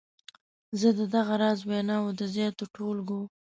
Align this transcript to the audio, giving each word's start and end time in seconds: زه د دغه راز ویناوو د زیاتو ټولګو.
زه 0.79 0.89
د 0.99 0.99
دغه 1.15 1.33
راز 1.41 1.59
ویناوو 1.69 2.17
د 2.19 2.21
زیاتو 2.35 2.63
ټولګو. 2.75 3.21